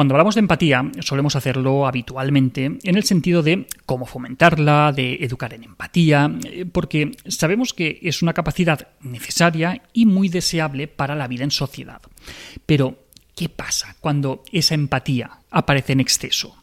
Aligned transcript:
Cuando 0.00 0.14
hablamos 0.14 0.34
de 0.34 0.38
empatía, 0.38 0.90
solemos 1.00 1.36
hacerlo 1.36 1.86
habitualmente 1.86 2.78
en 2.82 2.96
el 2.96 3.04
sentido 3.04 3.42
de 3.42 3.66
cómo 3.84 4.06
fomentarla, 4.06 4.92
de 4.96 5.16
educar 5.16 5.52
en 5.52 5.62
empatía, 5.62 6.38
eh, 6.42 6.64
porque 6.64 7.18
sabemos 7.28 7.74
que 7.74 7.98
es 8.00 8.22
una 8.22 8.32
capacidad 8.32 8.88
necesaria 9.02 9.82
y 9.92 10.06
muy 10.06 10.30
deseable 10.30 10.88
para 10.88 11.14
la 11.14 11.28
vida 11.28 11.44
en 11.44 11.50
sociedad. 11.50 12.00
Pero, 12.64 12.96
¿qué 13.36 13.50
pasa 13.50 13.94
cuando 14.00 14.42
esa 14.52 14.74
empatía 14.74 15.32
aparece 15.50 15.92
en 15.92 16.00
exceso? 16.00 16.56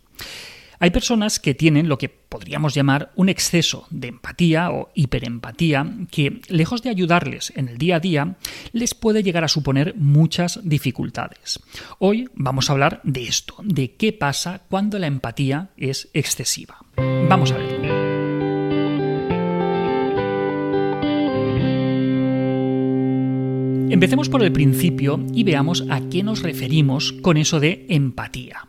Hay 0.80 0.91
personas 0.91 1.39
que 1.39 1.55
tienen 1.55 1.89
lo 1.89 1.98
que 1.98 2.09
podríamos 2.09 2.75
llamar 2.75 3.12
un 3.16 3.30
exceso 3.30 3.88
de 3.89 4.09
empatía 4.09 4.70
o 4.71 4.89
hiperempatía 4.94 5.91
que, 6.12 6.41
lejos 6.50 6.84
de 6.84 6.89
ayudarles 6.89 7.52
en 7.55 7.68
el 7.68 7.77
día 7.77 7.96
a 7.96 8.00
día, 8.00 8.36
les 8.73 8.94
puede 8.94 9.23
llegar 9.23 9.44
a 9.44 9.48
suponer 9.48 9.95
muchas 9.95 10.59
dificultades. 10.63 11.59
Hoy 11.98 12.30
vamos 12.36 12.70
a 12.70 12.73
hablar 12.73 13.02
de 13.04 13.23
esto, 13.23 13.55
de 13.63 13.95
qué 13.95 14.13
pasa 14.13 14.62
cuando 14.70 15.00
la 15.00 15.08
empatía 15.08 15.70
es 15.77 16.09
excesiva. 16.13 16.77
Vamos 16.96 17.52
a 17.52 17.57
verlo. 17.57 18.07
Empecemos 23.90 24.30
por 24.30 24.44
el 24.44 24.52
principio 24.52 25.26
y 25.34 25.44
veamos 25.44 25.85
a 25.90 26.02
qué 26.02 26.21
nos 26.21 26.44
referimos 26.44 27.13
con 27.13 27.38
eso 27.38 27.59
de 27.59 27.88
empatía. 27.90 28.68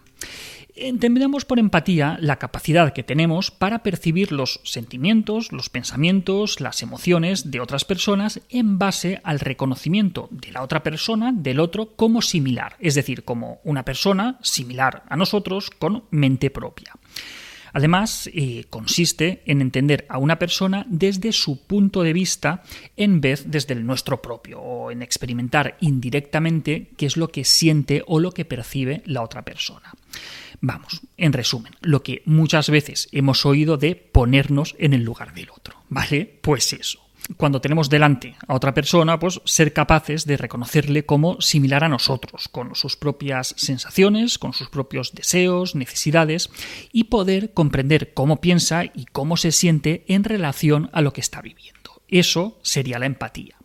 Entendemos 0.81 1.45
por 1.45 1.59
empatía 1.59 2.19
la 2.21 2.37
capacidad 2.37 2.93
que 2.93 3.03
tenemos 3.03 3.51
para 3.51 3.83
percibir 3.83 4.31
los 4.31 4.61
sentimientos, 4.63 5.51
los 5.51 5.71
pensamientos, 5.71 6.61
las 6.61 6.83
emociones 6.83 7.51
de 7.51 7.59
otras 7.59 7.85
personas 7.85 8.41
en 8.49 8.79
base 8.79 9.21
al 9.25 9.41
reconocimiento 9.41 10.29
de 10.31 10.53
la 10.53 10.63
otra 10.63 10.85
persona, 10.85 11.33
del 11.33 11.59
otro, 11.59 11.97
como 11.97 12.23
similar, 12.23 12.77
es 12.79 12.95
decir, 12.95 13.25
como 13.25 13.61
una 13.65 13.85
persona 13.85 14.39
similar 14.41 15.03
a 15.09 15.17
nosotros 15.17 15.71
con 15.71 16.05
mente 16.11 16.49
propia. 16.49 16.93
Además, 17.73 18.29
eh, 18.33 18.65
consiste 18.71 19.43
en 19.47 19.61
entender 19.61 20.07
a 20.09 20.19
una 20.19 20.39
persona 20.39 20.87
desde 20.89 21.33
su 21.33 21.67
punto 21.67 22.03
de 22.03 22.13
vista 22.13 22.63
en 22.97 23.21
vez 23.21 23.45
desde 23.47 23.75
el 23.75 23.87
nuestro 23.87 24.23
propio, 24.23 24.61
o 24.61 24.91
en 24.91 25.03
experimentar 25.03 25.77
indirectamente 25.81 26.91
qué 26.97 27.07
es 27.07 27.17
lo 27.17 27.29
que 27.29 27.45
siente 27.45 28.03
o 28.07 28.21
lo 28.21 28.33
que 28.33 28.45
percibe 28.45 29.03
la 29.07 29.23
otra 29.23 29.45
persona. 29.45 29.93
Vamos, 30.61 31.03
en 31.17 31.33
resumen, 31.33 31.73
lo 31.81 32.03
que 32.03 32.23
muchas 32.25 32.69
veces 32.71 33.09
hemos 33.13 33.47
oído 33.47 33.77
de 33.77 33.95
ponernos 33.95 34.75
en 34.79 34.93
el 34.93 35.03
lugar 35.03 35.35
del 35.35 35.51
otro, 35.51 35.77
¿vale? 35.89 36.39
Pues 36.43 36.73
eso. 36.73 37.08
Cuando 37.37 37.61
tenemos 37.61 37.91
delante 37.91 38.37
a 38.47 38.55
otra 38.55 38.73
persona, 38.73 39.19
pues 39.19 39.41
ser 39.45 39.73
capaces 39.73 40.25
de 40.25 40.37
reconocerle 40.37 41.05
como 41.05 41.41
similar 41.41 41.85
a 41.85 41.89
nosotros, 41.89 42.49
con 42.49 42.75
sus 42.75 42.97
propias 42.97 43.55
sensaciones, 43.59 44.39
con 44.39 44.55
sus 44.55 44.71
propios 44.71 45.15
deseos, 45.15 45.75
necesidades, 45.75 46.51
y 46.91 47.05
poder 47.05 47.53
comprender 47.53 48.15
cómo 48.15 48.41
piensa 48.41 48.85
y 48.85 49.05
cómo 49.13 49.37
se 49.37 49.53
siente 49.53 50.05
en 50.09 50.25
relación 50.25 50.89
a 50.93 51.03
lo 51.03 51.13
que 51.13 51.21
está 51.21 51.43
viviendo. 51.43 52.03
Eso 52.09 52.59
sería 52.63 52.99
la 52.99 53.07
empatía. 53.07 53.57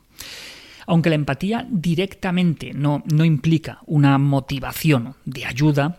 Aunque 0.86 1.10
la 1.10 1.16
empatía 1.16 1.66
directamente 1.70 2.74
no, 2.74 3.04
no 3.06 3.24
implica 3.24 3.80
una 3.86 4.18
motivación 4.18 5.16
de 5.24 5.46
ayuda, 5.46 5.98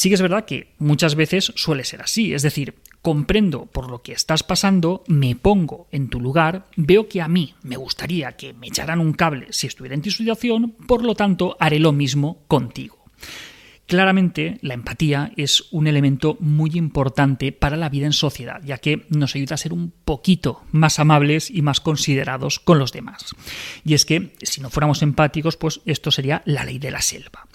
Sí 0.00 0.08
que 0.08 0.14
es 0.14 0.22
verdad 0.22 0.46
que 0.46 0.72
muchas 0.78 1.14
veces 1.14 1.52
suele 1.56 1.84
ser 1.84 2.00
así, 2.00 2.32
es 2.32 2.40
decir, 2.40 2.74
comprendo 3.02 3.66
por 3.66 3.90
lo 3.90 4.02
que 4.02 4.12
estás 4.12 4.42
pasando, 4.42 5.04
me 5.06 5.36
pongo 5.36 5.88
en 5.90 6.08
tu 6.08 6.20
lugar, 6.20 6.66
veo 6.76 7.08
que 7.08 7.20
a 7.20 7.28
mí 7.28 7.54
me 7.62 7.76
gustaría 7.76 8.32
que 8.32 8.52
me 8.52 8.68
echaran 8.68 9.00
un 9.00 9.12
cable 9.12 9.46
si 9.50 9.66
estuviera 9.66 9.94
en 9.94 10.02
tu 10.02 10.10
situación, 10.10 10.74
por 10.86 11.04
lo 11.04 11.14
tanto 11.14 11.56
haré 11.60 11.78
lo 11.78 11.92
mismo 11.92 12.42
contigo. 12.46 13.00
Claramente, 13.90 14.58
la 14.62 14.74
empatía 14.74 15.32
es 15.36 15.64
un 15.72 15.88
elemento 15.88 16.36
muy 16.38 16.70
importante 16.74 17.50
para 17.50 17.76
la 17.76 17.88
vida 17.88 18.06
en 18.06 18.12
sociedad, 18.12 18.62
ya 18.64 18.78
que 18.78 19.04
nos 19.08 19.34
ayuda 19.34 19.56
a 19.56 19.58
ser 19.58 19.72
un 19.72 19.90
poquito 19.90 20.62
más 20.70 21.00
amables 21.00 21.50
y 21.50 21.62
más 21.62 21.80
considerados 21.80 22.60
con 22.60 22.78
los 22.78 22.92
demás. 22.92 23.34
Y 23.84 23.94
es 23.94 24.04
que 24.04 24.32
si 24.42 24.60
no 24.60 24.70
fuéramos 24.70 25.02
empáticos, 25.02 25.56
pues 25.56 25.80
esto 25.86 26.12
sería 26.12 26.40
la 26.44 26.64
ley 26.64 26.78
de 26.78 26.92
la 26.92 27.02
selva. 27.02 27.48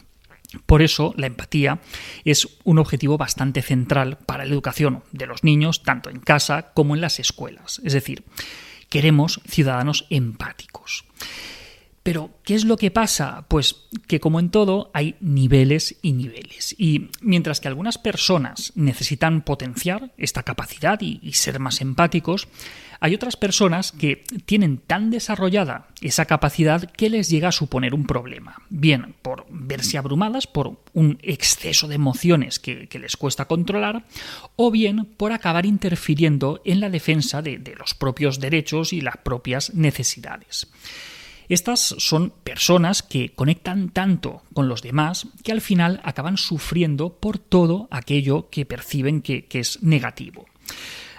Por 0.65 0.81
eso, 0.81 1.13
la 1.17 1.27
empatía 1.27 1.79
es 2.23 2.47
un 2.63 2.79
objetivo 2.79 3.17
bastante 3.17 3.61
central 3.61 4.17
para 4.25 4.45
la 4.45 4.51
educación 4.51 5.03
de 5.11 5.27
los 5.27 5.43
niños, 5.43 5.83
tanto 5.83 6.09
en 6.09 6.19
casa 6.19 6.71
como 6.73 6.95
en 6.95 7.01
las 7.01 7.19
escuelas. 7.19 7.81
Es 7.83 7.93
decir, 7.93 8.23
queremos 8.89 9.41
ciudadanos 9.47 10.05
empáticos. 10.09 11.05
Pero, 12.05 12.29
¿qué 12.43 12.53
es 12.53 12.65
lo 12.65 12.77
que 12.77 12.91
pasa? 12.91 13.47
Pues 13.47 13.87
que 14.05 14.19
como 14.19 14.39
en 14.39 14.51
todo 14.51 14.91
hay 14.93 15.15
niveles 15.21 15.97
y 16.03 16.13
niveles. 16.13 16.75
Y 16.77 17.09
mientras 17.19 17.59
que 17.59 17.67
algunas 17.67 17.97
personas 17.97 18.73
necesitan 18.75 19.41
potenciar 19.41 20.13
esta 20.15 20.43
capacidad 20.43 21.01
y, 21.01 21.33
ser 21.33 21.59
más 21.59 21.81
empáticos, 21.81 22.47
hay 22.99 23.15
otras 23.15 23.37
personas 23.37 23.91
que 23.91 24.23
tienen 24.45 24.77
tan 24.77 25.09
desarrollada 25.09 25.87
esa 25.99 26.25
capacidad 26.25 26.91
que 26.91 27.09
les 27.09 27.27
llega 27.27 27.47
a 27.47 27.51
suponer 27.51 27.95
un 27.95 28.05
problema. 28.05 28.61
Bien 28.69 29.15
por 29.23 29.47
verse 29.49 29.97
abrumadas 29.97 30.45
por 30.45 30.77
un 30.93 31.17
exceso 31.23 31.87
de 31.87 31.95
emociones 31.95 32.59
que, 32.59 32.87
les 32.99 33.17
cuesta 33.17 33.45
controlar, 33.45 34.05
o 34.57 34.69
bien 34.69 35.05
por 35.17 35.31
acabar 35.31 35.65
interfiriendo 35.65 36.61
en 36.65 36.81
la 36.81 36.91
defensa 36.91 37.41
de 37.41 37.75
los 37.79 37.95
propios 37.95 38.39
derechos 38.39 38.93
y 38.93 39.01
las 39.01 39.17
propias 39.17 39.73
necesidades. 39.73 40.67
Estas 41.49 41.79
son 41.79 42.33
personas 42.43 43.03
que 43.03 43.33
conectan 43.33 43.89
tanto 43.89 44.41
con 44.53 44.67
los 44.67 44.81
demás 44.81 45.27
que 45.43 45.51
al 45.51 45.61
final 45.61 46.01
acaban 46.03 46.37
sufriendo 46.37 47.13
por 47.13 47.37
todo 47.37 47.87
aquello 47.91 48.49
que 48.49 48.65
perciben 48.65 49.21
que, 49.21 49.45
es 49.51 49.81
negativo. 49.83 50.45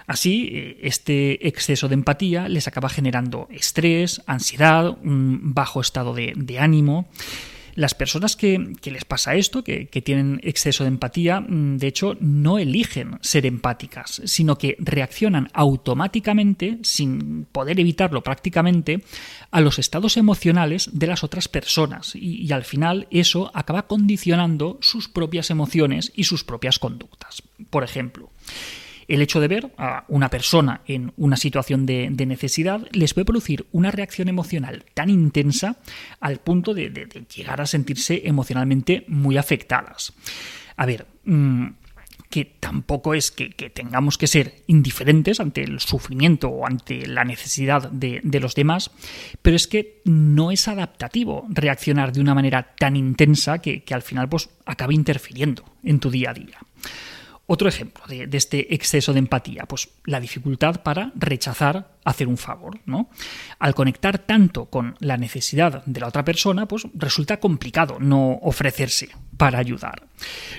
Así, 0.06 0.48
eh, 0.52 0.78
este 0.82 1.48
exceso 1.48 1.88
de 1.88 1.94
empatía 1.94 2.48
les 2.48 2.68
acaba 2.68 2.88
generando 2.88 3.48
estrés, 3.50 4.22
ansiedad, 4.26 4.96
un 5.02 5.54
bajo 5.54 5.80
estado 5.80 6.14
de, 6.14 6.32
de 6.36 6.58
ánimo 6.58 7.08
las 7.76 7.94
personas 7.94 8.34
que, 8.34 8.74
les 8.84 9.04
pasa 9.04 9.36
esto, 9.36 9.62
que, 9.62 9.86
tienen 10.04 10.40
exceso 10.42 10.82
de 10.82 10.88
empatía, 10.88 11.40
mm, 11.40 11.76
de 11.76 11.86
hecho, 11.86 12.16
no 12.20 12.58
eligen 12.58 13.18
ser 13.20 13.46
empáticas, 13.46 14.22
sino 14.24 14.58
que 14.58 14.76
reaccionan 14.80 15.48
automáticamente, 15.52 16.78
sin 16.82 17.46
poder 17.52 17.78
evitarlo 17.78 18.22
prácticamente, 18.22 19.04
a 19.50 19.60
los 19.60 19.78
estados 19.78 20.16
emocionales 20.16 20.90
de 20.92 21.06
las 21.06 21.22
otras 21.22 21.48
personas. 21.48 22.14
y 22.16 22.50
al 22.52 22.64
final 22.64 23.06
eso 23.10 23.50
acaba 23.54 23.86
condicionando 23.86 24.78
sus 24.80 25.08
propias 25.08 25.50
emociones 25.50 26.12
y 26.14 26.24
sus 26.24 26.44
propias 26.44 26.78
conductas. 26.78 27.42
Por 27.70 27.84
ejemplo, 27.84 28.30
el 29.08 29.22
hecho 29.22 29.40
de 29.40 29.48
ver 29.48 29.72
a 29.78 30.04
una 30.08 30.28
persona 30.30 30.80
en 30.86 31.12
una 31.16 31.36
situación 31.36 31.86
de, 31.86 32.10
necesidad 32.26 32.86
les 32.92 33.14
puede 33.14 33.24
producir 33.24 33.66
una 33.72 33.90
reacción 33.90 34.28
emocional 34.28 34.84
tan 34.94 35.10
intensa 35.10 35.76
al 36.20 36.38
punto 36.38 36.74
de, 36.74 36.90
llegar 37.34 37.60
a 37.60 37.66
sentirse 37.66 38.22
emocionalmente 38.24 39.04
muy 39.08 39.36
afectadas. 39.36 40.12
A 40.76 40.86
ver, 40.86 41.06
mm, 41.24 41.66
que 42.28 42.44
tampoco 42.44 43.14
es 43.14 43.30
que, 43.30 43.48
tengamos 43.70 44.18
que 44.18 44.26
ser 44.26 44.62
indiferentes 44.66 45.38
ante 45.38 45.62
el 45.62 45.78
sufrimiento 45.80 46.48
o 46.48 46.66
ante 46.66 47.06
la 47.06 47.24
necesidad 47.24 47.90
de, 47.90 48.20
de, 48.24 48.40
los 48.40 48.54
demás, 48.54 48.90
pero 49.42 49.56
es 49.56 49.68
que 49.68 50.02
no 50.04 50.50
es 50.50 50.66
adaptativo 50.66 51.46
reaccionar 51.48 52.12
de 52.12 52.20
una 52.20 52.34
manera 52.34 52.74
tan 52.78 52.96
intensa 52.96 53.58
que, 53.60 53.82
al 53.90 54.02
final 54.02 54.28
pues, 54.28 54.50
acabe 54.64 54.94
interfiriendo 54.94 55.64
en 55.84 56.00
tu 56.00 56.10
día 56.10 56.30
a 56.30 56.34
día. 56.34 56.58
Otro 57.46 57.68
ejemplo 57.68 58.04
de, 58.08 58.28
este 58.32 58.74
exceso 58.74 59.12
de 59.12 59.20
empatía, 59.20 59.66
pues 59.66 59.88
la 60.04 60.20
dificultad 60.20 60.82
para 60.82 61.12
rechazar 61.14 61.95
hacer 62.06 62.28
un 62.28 62.38
favor, 62.38 62.78
¿no? 62.86 63.10
Al 63.58 63.74
conectar 63.74 64.18
tanto 64.18 64.66
con 64.66 64.94
la 65.00 65.16
necesidad 65.16 65.84
de 65.84 66.00
la 66.00 66.06
otra 66.06 66.24
persona, 66.24 66.66
pues 66.66 66.86
resulta 66.94 67.40
complicado 67.40 67.98
no 68.00 68.38
ofrecerse 68.42 69.10
para 69.36 69.58
ayudar. 69.58 70.06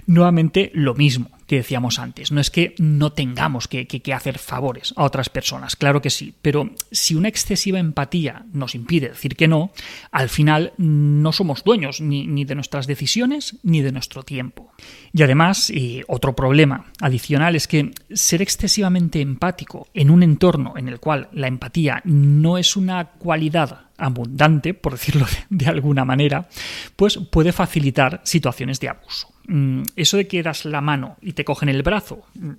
Nuevamente 0.05 0.71
lo 0.73 0.93
mismo 0.93 1.29
que 1.47 1.55
decíamos 1.55 1.97
antes, 1.97 2.31
no 2.31 2.41
es 2.41 2.51
que 2.51 2.75
no 2.77 3.13
tengamos 3.13 3.69
que, 3.69 3.87
hacer 4.13 4.37
favores 4.37 4.93
a 4.97 5.03
otras 5.03 5.29
personas, 5.29 5.77
claro 5.77 6.01
que 6.01 6.09
sí, 6.09 6.33
pero 6.41 6.71
si 6.91 7.15
una 7.15 7.29
excesiva 7.29 7.79
empatía 7.79 8.45
nos 8.51 8.75
impide 8.75 9.09
decir 9.09 9.35
que 9.35 9.47
no, 9.47 9.71
al 10.11 10.27
final 10.27 10.73
no 10.77 11.31
somos 11.31 11.63
dueños 11.63 12.01
ni, 12.01 12.43
de 12.43 12.55
nuestras 12.55 12.85
decisiones 12.85 13.55
ni 13.63 13.81
de 13.81 13.93
nuestro 13.93 14.23
tiempo. 14.23 14.73
Y 15.13 15.23
además, 15.23 15.71
otro 16.07 16.35
problema 16.35 16.85
adicional 16.99 17.55
es 17.55 17.67
que 17.67 17.91
ser 18.13 18.41
excesivamente 18.41 19.21
empático 19.21 19.87
en 19.93 20.09
un 20.09 20.23
entorno 20.23 20.73
en 20.75 20.89
el 20.89 20.99
cual 20.99 21.29
la 21.37 21.47
empatía 21.47 22.01
no 22.03 22.57
es 22.57 22.75
una 22.75 23.11
cualidad 23.11 23.81
abundante, 23.97 24.73
por 24.73 24.93
decirlo 24.93 25.25
de, 25.49 25.67
alguna 25.67 26.05
manera, 26.05 26.49
pues 26.95 27.17
puede 27.31 27.51
facilitar 27.51 28.21
situaciones 28.23 28.79
de 28.79 28.89
abuso. 28.89 29.29
Mm, 29.47 29.83
eso 29.95 30.17
de 30.17 30.27
que 30.27 30.43
das 30.43 30.65
la 30.65 30.81
mano 30.81 31.17
y 31.21 31.33
te 31.33 31.45
cogen 31.45 31.69
el 31.69 31.83
brazo, 31.83 32.23
mm, 32.35 32.51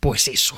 pues 0.00 0.28
eso. 0.28 0.56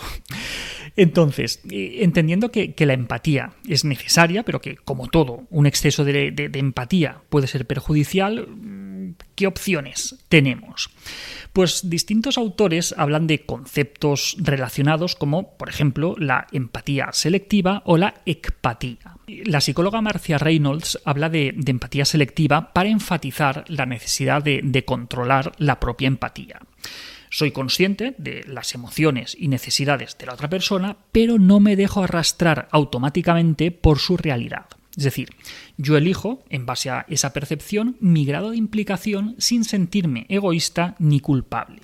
Entonces, 0.96 1.60
eh, 1.70 1.98
entendiendo 2.00 2.50
que, 2.50 2.74
la 2.78 2.92
empatía 2.92 3.52
es 3.66 3.84
necesaria, 3.84 4.42
pero 4.42 4.60
que, 4.60 4.76
como 4.76 5.06
todo, 5.06 5.46
un 5.50 5.66
exceso 5.66 6.04
de 6.04 6.50
empatía 6.54 7.22
puede 7.28 7.46
ser 7.46 7.66
perjudicial, 7.66 8.48
¿qué 9.38 9.46
opciones 9.46 10.16
tenemos? 10.28 10.90
Pues 11.52 11.88
distintos 11.88 12.38
autores 12.38 12.92
hablan 12.98 13.28
de 13.28 13.46
conceptos 13.46 14.36
relacionados 14.40 15.14
como, 15.14 15.56
por 15.56 15.68
ejemplo, 15.68 16.16
la 16.18 16.48
empatía 16.50 17.10
selectiva 17.12 17.82
o 17.86 17.98
la 17.98 18.14
ecpatía. 18.26 19.14
La 19.28 19.60
psicóloga 19.60 20.00
Marcia 20.00 20.38
Reynolds 20.38 20.98
habla 21.04 21.28
de, 21.30 21.54
empatía 21.66 22.04
selectiva 22.04 22.72
para 22.72 22.88
enfatizar 22.88 23.64
la 23.68 23.86
necesidad 23.86 24.42
de 24.42 24.84
controlar 24.84 25.52
la 25.58 25.78
propia 25.78 26.08
empatía. 26.08 26.60
Soy 27.30 27.52
consciente 27.52 28.16
de 28.18 28.42
las 28.48 28.74
emociones 28.74 29.36
y 29.38 29.46
necesidades 29.46 30.18
de 30.18 30.26
la 30.26 30.32
otra 30.32 30.48
persona, 30.48 30.96
pero 31.12 31.38
no 31.38 31.60
me 31.60 31.76
dejo 31.76 32.02
arrastrar 32.02 32.66
automáticamente 32.72 33.70
por 33.70 34.00
su 34.00 34.16
realidad. 34.16 34.66
Es 34.98 35.04
decir, 35.04 35.30
yo 35.76 35.96
elijo, 35.96 36.44
en 36.50 36.66
base 36.66 36.90
a 36.90 37.06
esa 37.08 37.32
percepción, 37.32 37.96
mi 38.00 38.24
grado 38.24 38.50
de 38.50 38.56
implicación 38.56 39.36
sin 39.38 39.62
sentirme 39.62 40.26
egoísta 40.28 40.96
ni 40.98 41.20
culpable. 41.20 41.82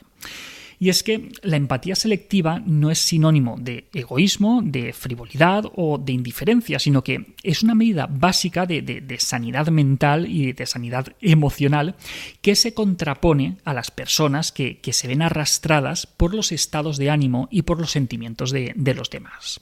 Y 0.81 0.89
es 0.89 1.05
que 1.05 1.31
la 1.43 1.57
empatía 1.57 1.95
selectiva 1.95 2.61
no 2.67 2.91
es 2.91 2.99
sinónimo 2.99 3.57
de 3.59 3.87
egoísmo, 3.95 4.63
de 4.65 4.93
frivolidad 4.93 5.65
o 5.77 5.97
de 5.97 6.13
indiferencia, 6.13 6.81
sino 6.81 7.05
que 7.05 7.35
es 7.45 7.63
una 7.63 7.77
medida 7.77 8.09
básica 8.11 8.67
de, 8.67 9.17
sanidad 9.21 9.69
mental 9.69 10.27
y 10.29 10.53
de 10.53 10.67
sanidad 10.67 11.07
emocional 11.21 11.95
que 12.43 12.57
se 12.57 12.75
contrapone 12.75 13.59
a 13.65 13.73
las 13.73 13.93
personas 13.93 14.51
que, 14.51 14.81
se 14.91 15.07
ven 15.07 15.23
arrastradas 15.23 16.09
por 16.09 16.35
los 16.35 16.51
estados 16.51 16.99
de 16.99 17.11
ánimo 17.11 17.49
y 17.53 17.63
por 17.63 17.79
los 17.79 17.93
sentimientos 17.93 18.51
de, 18.51 18.75
los 18.97 19.09
demás. 19.09 19.61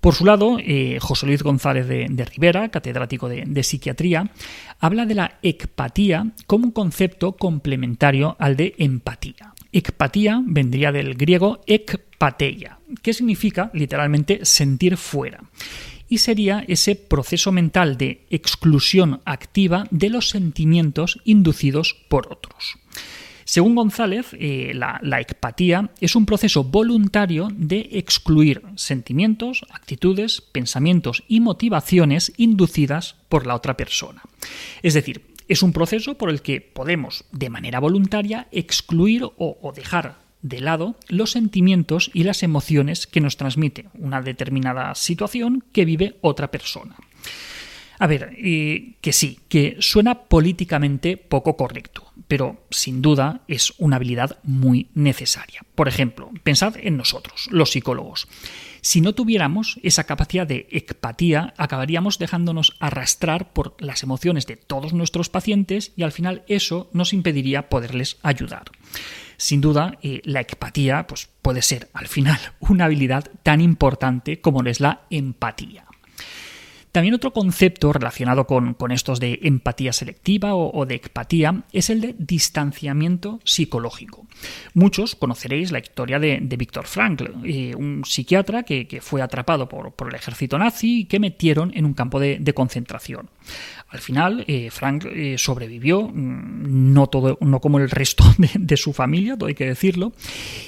Por 0.00 0.14
su 0.14 0.24
lado, 0.24 0.58
eh, 0.60 0.98
José 1.00 1.26
Luis 1.26 1.42
González 1.42 1.88
de, 1.88 2.24
Rivera, 2.24 2.68
catedrático 2.68 3.28
de, 3.28 3.44
de, 3.46 3.62
psiquiatría, 3.62 4.30
habla 4.78 5.06
de 5.06 5.14
la 5.14 5.38
ecpatía 5.42 6.32
como 6.46 6.66
un 6.66 6.70
concepto 6.70 7.32
complementario 7.32 8.36
al 8.38 8.56
de 8.56 8.74
empatía. 8.78 9.54
Ecpatía 9.72 10.42
vendría 10.46 10.92
del 10.92 11.16
griego 11.16 11.60
ekpateia, 11.66 12.78
que 13.02 13.12
significa 13.12 13.70
literalmente 13.74 14.44
sentir 14.44 14.96
fuera. 14.96 15.42
Y 16.08 16.18
sería 16.18 16.64
ese 16.68 16.94
proceso 16.94 17.50
mental 17.50 17.98
de 17.98 18.26
exclusión 18.30 19.20
activa 19.24 19.86
de 19.90 20.08
los 20.08 20.28
sentimientos 20.28 21.20
inducidos 21.24 21.96
por 22.08 22.32
otros. 22.32 22.78
Según 23.46 23.76
González, 23.76 24.26
eh, 24.32 24.72
la, 24.74 24.98
la 25.02 25.20
ecpatía 25.20 25.90
es 26.00 26.16
un 26.16 26.26
proceso 26.26 26.64
voluntario 26.64 27.48
de 27.54 27.88
excluir 27.92 28.60
sentimientos, 28.74 29.64
actitudes, 29.70 30.40
pensamientos 30.40 31.22
y 31.28 31.38
motivaciones 31.38 32.32
inducidas 32.36 33.14
por 33.28 33.46
la 33.46 33.54
otra 33.54 33.76
persona. 33.76 34.22
Es 34.82 34.94
decir, 34.94 35.36
es 35.48 35.62
un 35.62 35.72
proceso 35.72 36.18
por 36.18 36.28
el 36.28 36.42
que 36.42 36.60
podemos, 36.60 37.24
de 37.30 37.50
manera 37.50 37.78
voluntaria, 37.78 38.48
excluir 38.50 39.22
o, 39.24 39.72
dejar 39.74 40.18
de 40.42 40.60
lado 40.60 40.96
los 41.08 41.30
sentimientos 41.30 42.10
y 42.12 42.24
las 42.24 42.42
emociones 42.42 43.06
que 43.06 43.20
nos 43.20 43.36
transmite 43.36 43.86
una 43.94 44.22
determinada 44.22 44.92
situación 44.96 45.62
que 45.72 45.84
vive 45.84 46.16
otra 46.20 46.50
persona. 46.50 46.96
A 47.98 48.06
ver, 48.06 48.34
eh, 48.36 48.96
que 49.00 49.12
sí, 49.12 49.40
que 49.48 49.76
suena 49.80 50.24
políticamente 50.24 51.16
poco 51.16 51.56
correcto, 51.56 52.12
pero 52.28 52.66
sin 52.70 53.00
duda 53.00 53.40
es 53.48 53.72
una 53.78 53.96
habilidad 53.96 54.38
muy 54.42 54.90
necesaria. 54.94 55.62
Por 55.74 55.88
ejemplo, 55.88 56.30
pensad 56.42 56.76
en 56.78 56.96
nosotros, 56.96 57.48
los 57.50 57.70
psicólogos. 57.70 58.28
Si 58.82 59.00
no 59.00 59.14
tuviéramos 59.14 59.80
esa 59.82 60.04
capacidad 60.04 60.46
de 60.46 60.68
ecpatía, 60.70 61.54
acabaríamos 61.56 62.18
dejándonos 62.18 62.76
arrastrar 62.78 63.52
por 63.52 63.74
las 63.80 64.02
emociones 64.02 64.46
de 64.46 64.56
todos 64.56 64.92
nuestros 64.92 65.28
pacientes 65.28 65.92
y 65.96 66.02
al 66.02 66.12
final 66.12 66.44
eso 66.46 66.88
nos 66.92 67.12
impediría 67.12 67.68
poderles 67.68 68.18
ayudar. 68.22 68.64
Sin 69.38 69.60
duda, 69.60 69.98
eh, 70.02 70.20
la 70.24 70.40
ecpatía 70.40 71.06
pues, 71.06 71.28
puede 71.42 71.62
ser 71.62 71.88
al 71.94 72.06
final 72.08 72.38
una 72.60 72.84
habilidad 72.84 73.30
tan 73.42 73.60
importante 73.60 74.40
como 74.40 74.62
es 74.62 74.80
la 74.80 75.02
empatía. 75.10 75.85
También 76.96 77.12
otro 77.12 77.34
concepto 77.34 77.92
relacionado 77.92 78.46
con, 78.46 78.74
estos 78.90 79.20
de 79.20 79.40
empatía 79.42 79.92
selectiva 79.92 80.54
o, 80.54 80.86
de 80.86 80.94
ecpatía 80.94 81.64
es 81.70 81.90
el 81.90 82.00
de 82.00 82.14
distanciamiento 82.18 83.38
psicológico. 83.44 84.26
Muchos 84.72 85.14
conoceréis 85.14 85.72
la 85.72 85.78
historia 85.78 86.18
de, 86.18 86.38
de 86.40 86.56
Viktor 86.56 86.86
Frankl, 86.86 87.26
eh, 87.44 87.74
un 87.74 88.02
psiquiatra 88.06 88.62
que, 88.62 88.86
fue 89.02 89.20
atrapado 89.20 89.68
por, 89.68 89.92
el 90.08 90.14
ejército 90.14 90.56
nazi 90.58 91.00
y 91.00 91.04
que 91.04 91.20
metieron 91.20 91.70
en 91.74 91.84
un 91.84 91.92
campo 91.92 92.18
de, 92.18 92.54
concentración. 92.54 93.28
Al 93.88 94.00
final, 94.00 94.44
eh, 94.48 94.68
Frank 94.70 95.04
eh, 95.06 95.36
sobrevivió, 95.38 96.02
mm, 96.02 96.92
no, 96.92 97.06
todo, 97.06 97.38
no 97.40 97.60
como 97.60 97.78
el 97.78 97.88
resto 97.88 98.24
de, 98.54 98.76
su 98.76 98.92
familia, 98.92 99.36
todo 99.36 99.48
hay 99.48 99.54
que 99.54 99.66
decirlo, 99.66 100.12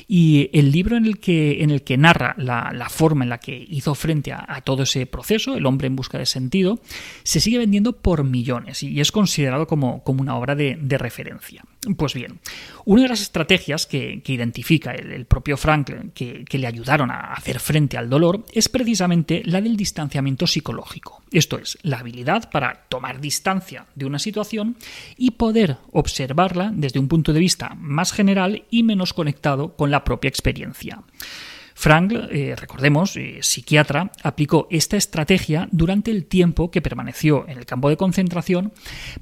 y 0.06 0.50
el 0.52 0.70
libro 0.70 0.96
en 0.96 1.04
el 1.04 1.18
que, 1.18 1.62
en 1.62 1.70
el 1.70 1.82
que 1.82 1.96
narra 1.96 2.34
la, 2.38 2.88
forma 2.88 3.24
en 3.24 3.30
la 3.30 3.38
que 3.38 3.66
hizo 3.68 3.94
frente 3.94 4.32
a, 4.32 4.60
todo 4.64 4.84
ese 4.84 5.04
proceso, 5.06 5.56
El 5.56 5.66
hombre 5.66 5.88
en 5.88 5.96
busca 5.96 6.16
de 6.18 6.26
sentido, 6.26 6.80
se 7.22 7.40
sigue 7.40 7.58
vendiendo 7.58 7.92
por 7.92 8.24
millones 8.24 8.82
y 8.82 9.00
es 9.00 9.12
considerado 9.12 9.66
como, 9.66 10.02
como 10.04 10.22
una 10.22 10.36
obra 10.36 10.54
de, 10.54 10.78
referencia. 10.98 11.64
Pues 11.96 12.14
bien, 12.14 12.40
una 12.84 13.02
de 13.02 13.08
las 13.08 13.22
estrategias 13.22 13.86
que, 13.86 14.22
identifica 14.26 14.92
el, 14.92 15.24
propio 15.26 15.56
Franklin 15.56 16.10
que, 16.14 16.44
que, 16.44 16.58
le 16.58 16.66
ayudaron 16.66 17.10
a 17.10 17.32
hacer 17.32 17.60
frente 17.60 17.96
al 17.96 18.10
dolor 18.10 18.44
es 18.52 18.68
precisamente 18.68 19.42
la 19.44 19.60
del 19.60 19.76
distanciamiento 19.76 20.46
psicológico. 20.46 21.22
Esto 21.30 21.58
es, 21.58 21.78
la 21.82 21.98
habilidad 21.98 22.50
para 22.50 22.84
tomar 22.88 23.20
distancia 23.20 23.86
de 23.94 24.06
una 24.06 24.18
situación 24.18 24.76
y 25.16 25.32
poder 25.32 25.76
observarla 25.92 26.70
desde 26.74 26.98
un 26.98 27.08
punto 27.08 27.32
de 27.32 27.40
vista 27.40 27.74
más 27.76 28.12
general 28.12 28.64
y 28.70 28.82
menos 28.82 29.12
conectado 29.12 29.74
con 29.76 29.90
la 29.90 30.04
propia 30.04 30.28
experiencia. 30.28 31.02
Frank, 31.80 32.12
eh, 32.12 32.56
recordemos, 32.56 33.16
eh, 33.16 33.38
psiquiatra, 33.40 34.10
aplicó 34.24 34.66
esta 34.68 34.96
estrategia 34.96 35.68
durante 35.70 36.10
el 36.10 36.24
tiempo 36.24 36.72
que 36.72 36.82
permaneció 36.82 37.46
en 37.46 37.56
el 37.56 37.66
campo 37.66 37.88
de 37.88 37.96
concentración 37.96 38.72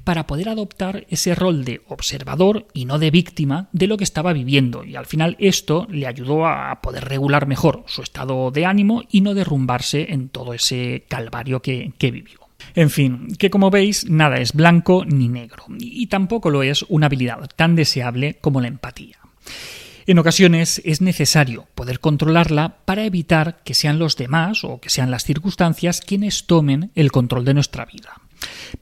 para 0.05 0.27
poder 0.27 0.49
adoptar 0.49 1.05
ese 1.11 1.35
rol 1.35 1.67
de 1.67 1.83
observador 1.87 2.67
y 2.73 2.87
no 2.87 2.99
de 2.99 3.11
víctima 3.11 3.69
de 3.73 3.89
lo 3.89 3.99
que 3.99 4.05
estaba 4.05 4.33
viviendo 4.33 4.85
y 4.85 4.97
al 4.97 5.05
final 5.05 5.37
esto 5.39 5.87
le 5.91 6.07
ayudó 6.07 6.47
a 6.47 6.81
poder 6.81 7.05
regular 7.05 7.47
mejor 7.47 7.85
su 7.89 8.01
estado 8.01 8.51
de 8.51 8.65
ánimo 8.65 9.03
y 9.11 9.21
no 9.21 9.35
derrumbarse 9.35 10.15
en 10.15 10.31
todo 10.31 10.55
ese 10.55 11.05
calvario 11.09 11.61
que, 11.61 11.93
que 11.99 12.11
vivió. 12.11 12.41
En 12.75 12.89
fin, 12.89 13.37
que 13.39 13.51
como 13.51 13.69
veis, 13.69 14.09
nada 14.09 14.37
es 14.39 14.55
blanco 14.55 15.05
ni 15.05 15.29
negro, 15.29 15.65
y 15.79 16.07
tampoco 16.07 16.49
lo 16.49 16.63
es 16.63 16.87
una 16.89 17.05
habilidad 17.05 17.51
tan 17.55 17.77
deseable 17.77 18.39
como 18.41 18.63
la 18.63 18.69
empatía. 18.69 19.19
En 20.07 20.21
ocasiones 20.21 20.81
es 20.85 21.01
necesario 21.01 21.67
poder 21.75 21.99
controlarla 21.99 22.79
para 22.85 23.05
evitar 23.05 23.63
que 23.65 23.75
sean 23.75 23.99
los 23.99 24.17
demás 24.17 24.63
o 24.63 24.81
que 24.81 24.89
sean 24.89 25.11
las 25.11 25.25
circunstancias 25.25 26.01
quienes 26.01 26.47
tomen 26.47 26.93
el 26.95 27.11
control 27.11 27.45
de 27.45 27.55
nuestra 27.55 27.87
vida. 27.87 28.21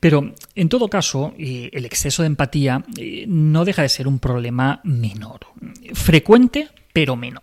Pero, 0.00 0.35
en 0.54 0.69
todo 0.69 0.88
caso, 0.88 1.33
eh, 1.38 1.71
el 1.73 1.87
exceso 1.87 2.23
de 2.23 2.26
empatía 2.26 2.85
eh, 2.99 3.25
no 3.26 3.64
deja 3.64 3.81
de 3.81 3.88
ser 3.88 4.07
un 4.07 4.19
problema 4.19 4.81
menor. 4.85 5.40
Frecuente, 5.95 6.69
pero 6.93 7.16
menor. 7.16 7.43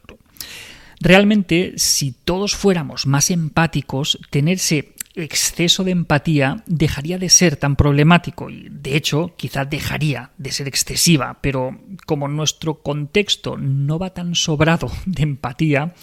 Realmente, 0.99 1.73
si 1.77 2.11
todos 2.11 2.55
fuéramos 2.55 3.07
más 3.07 3.31
empáticos, 3.31 4.19
tenerse 4.29 4.93
exceso 5.21 5.83
de 5.83 5.91
empatía 5.91 6.63
dejaría 6.65 7.17
de 7.17 7.29
ser 7.29 7.55
tan 7.55 7.75
problemático 7.75 8.49
y 8.49 8.67
de 8.69 8.95
hecho 8.95 9.33
quizá 9.37 9.65
dejaría 9.65 10.31
de 10.37 10.51
ser 10.51 10.67
excesiva, 10.67 11.39
pero 11.41 11.79
como 12.05 12.27
nuestro 12.27 12.81
contexto 12.81 13.57
no 13.57 13.99
va 13.99 14.13
tan 14.13 14.35
sobrado 14.35 14.91
de 15.05 15.23
empatía, 15.23 15.93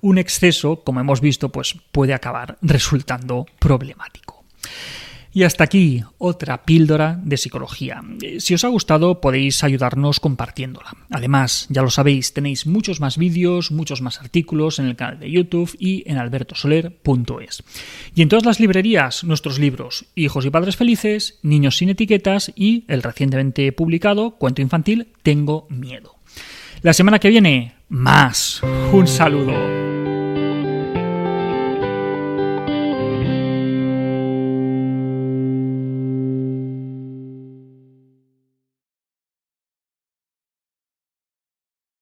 un 0.00 0.18
exceso, 0.18 0.82
como 0.84 1.00
hemos 1.00 1.20
visto, 1.20 1.50
pues 1.50 1.76
puede 1.92 2.14
acabar 2.14 2.58
resultando 2.62 3.46
problemático. 3.58 4.44
Y 5.32 5.44
hasta 5.44 5.64
aquí 5.64 6.02
otra 6.18 6.64
píldora 6.64 7.20
de 7.22 7.36
psicología. 7.36 8.02
Eh, 8.20 8.40
si 8.40 8.54
os 8.54 8.64
ha 8.64 8.68
gustado 8.68 9.20
podéis 9.20 9.62
ayudarnos 9.62 10.18
compartiéndola. 10.18 10.96
Además, 11.10 11.66
ya 11.68 11.82
lo 11.82 11.90
sabéis, 11.90 12.32
tenéis 12.32 12.66
muchos 12.66 13.00
más 13.00 13.16
vídeos, 13.16 13.70
muchos 13.70 14.02
más 14.02 14.20
artículos 14.20 14.78
en 14.78 14.86
el 14.86 14.96
canal 14.96 15.20
de 15.20 15.30
YouTube 15.30 15.76
y 15.78 16.02
en 16.10 16.18
albertosoler.es. 16.18 17.62
Y 18.14 18.22
en 18.22 18.28
todas 18.28 18.44
las 18.44 18.58
librerías, 18.58 19.22
nuestros 19.22 19.58
libros 19.58 20.06
Hijos 20.14 20.44
y 20.46 20.50
Padres 20.50 20.76
Felices, 20.76 21.38
Niños 21.42 21.76
sin 21.76 21.90
Etiquetas 21.90 22.52
y 22.56 22.84
el 22.88 23.02
recientemente 23.02 23.70
publicado 23.72 24.32
cuento 24.32 24.62
infantil 24.62 25.08
Tengo 25.22 25.66
Miedo. 25.70 26.16
La 26.82 26.92
semana 26.92 27.18
que 27.18 27.28
viene, 27.28 27.74
más. 27.88 28.62
Un 28.92 29.06
saludo. 29.06 29.89